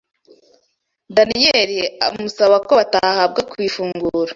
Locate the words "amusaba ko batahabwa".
2.07-3.39